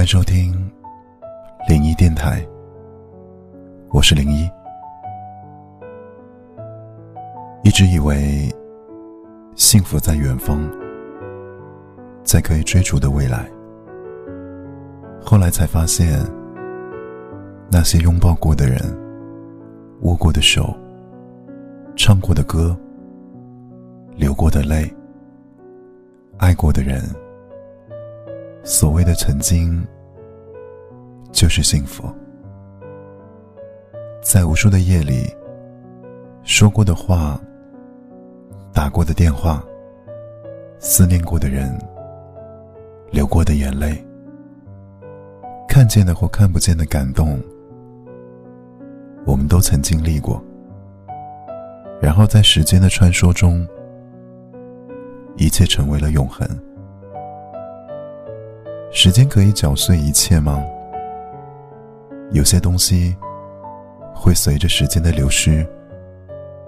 [0.00, 0.54] 欢迎收听
[1.68, 2.42] 零一电台，
[3.90, 4.48] 我是零一。
[7.62, 8.50] 一直以为
[9.56, 10.58] 幸福在远方，
[12.24, 13.46] 在可以追逐的未来。
[15.22, 16.18] 后来才发现，
[17.70, 18.78] 那些拥抱过的人、
[20.00, 20.74] 握过的手、
[21.94, 22.74] 唱过的歌、
[24.16, 24.90] 流过的泪、
[26.38, 27.02] 爱过的人。
[28.70, 29.84] 所谓的曾经，
[31.32, 32.04] 就是幸福。
[34.22, 35.26] 在无数的夜里，
[36.44, 37.40] 说过的话，
[38.72, 39.60] 打过的电话，
[40.78, 41.76] 思念过的人，
[43.10, 44.00] 流过的眼泪，
[45.68, 47.42] 看见的或看不见的感动，
[49.26, 50.40] 我们都曾经历过。
[52.00, 53.66] 然后在时间的穿梭中，
[55.36, 56.48] 一切成为了永恒。
[58.92, 60.60] 时间可以搅碎一切吗？
[62.32, 63.16] 有些东西
[64.12, 65.64] 会随着时间的流失，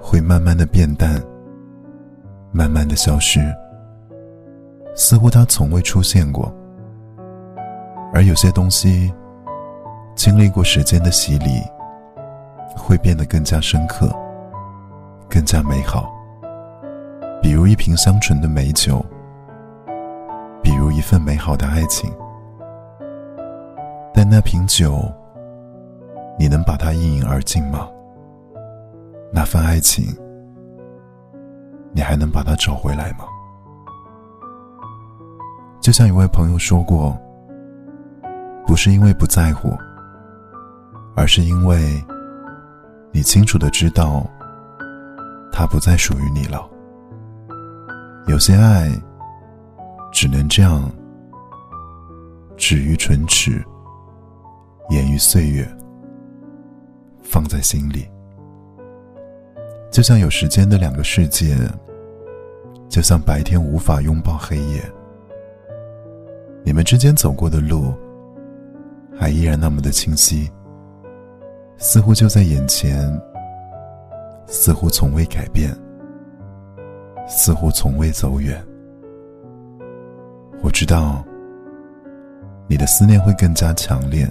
[0.00, 1.22] 会慢慢的变淡，
[2.52, 3.38] 慢慢的消失，
[4.94, 6.50] 似乎它从未出现过。
[8.14, 9.12] 而有些东西
[10.14, 11.60] 经历过时间的洗礼，
[12.74, 14.10] 会变得更加深刻，
[15.28, 16.10] 更加美好。
[17.42, 19.04] 比如一瓶香醇的美酒。
[21.06, 22.12] 一份美好的爱情，
[24.12, 25.08] 但那瓶酒，
[26.36, 27.86] 你能把它一饮而尽吗？
[29.32, 30.04] 那份爱情，
[31.92, 33.18] 你还能把它找回来吗？
[35.80, 37.16] 就像一位朋友说过，
[38.66, 39.78] 不是因为不在乎，
[41.14, 42.04] 而是因为
[43.12, 44.26] 你清楚的知道，
[45.52, 46.68] 它不再属于你了。
[48.26, 48.90] 有些爱。
[50.16, 50.90] 只能这样，
[52.56, 53.62] 止于唇齿，
[54.88, 55.68] 掩于岁月，
[57.22, 58.08] 放在心里。
[59.90, 61.54] 就像有时间的两个世界，
[62.88, 64.82] 就像白天无法拥抱黑夜。
[66.64, 67.92] 你们之间走过的路，
[69.14, 70.50] 还依然那么的清晰，
[71.76, 73.06] 似乎就在眼前，
[74.46, 75.76] 似乎从未改变，
[77.28, 78.66] 似乎从未走远。
[80.66, 81.24] 我知道，
[82.66, 84.26] 你的思念会更加强烈，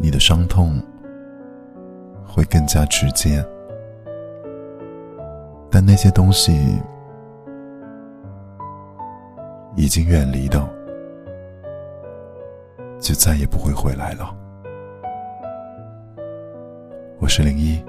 [0.00, 0.82] 你的伤痛
[2.26, 3.44] 会更加直接，
[5.70, 6.80] 但那些东西
[9.76, 10.66] 已经远离的，
[13.00, 14.34] 就再也不会回来了。
[17.20, 17.84] 我是零一，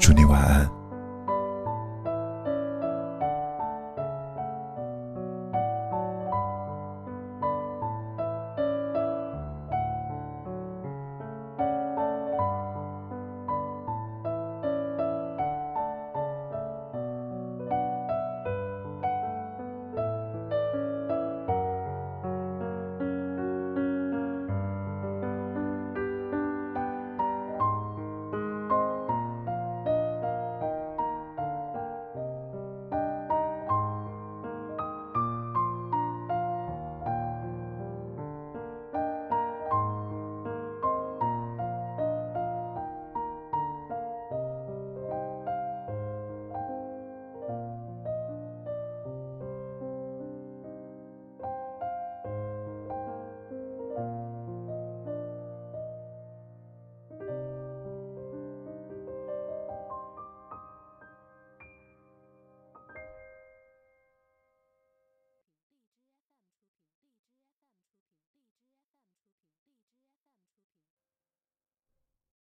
[0.00, 0.49] 祝你晚安。